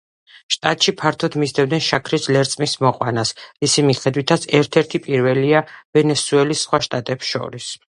შტატში 0.53 0.93
ფართოდ 1.01 1.37
მისდევენ 1.43 1.83
შაქრის 1.89 2.25
ლერწმის 2.37 2.75
მოყვანას, 2.87 3.35
რისი 3.67 3.87
მიხედვითაც 3.91 4.51
ერთ-ერთი 4.63 5.05
პირველია 5.09 5.67
ვენესუელის 6.01 6.69
სხვა 6.69 6.87
შტატებს 6.91 7.35
შორის. 7.37 7.75